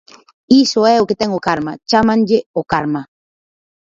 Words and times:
Iso 0.63 0.81
é 0.93 0.95
o 0.99 1.07
que 1.09 1.19
ten 1.19 1.31
o 1.37 1.43
karma, 1.47 1.73
chámanlle 1.89 2.39
o 2.59 2.61
karma. 2.71 3.01